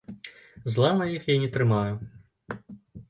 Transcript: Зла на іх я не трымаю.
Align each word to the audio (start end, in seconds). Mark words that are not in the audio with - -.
Зла 0.75 0.89
на 1.01 1.05
іх 1.17 1.29
я 1.33 1.35
не 1.43 1.49
трымаю. 1.59 1.93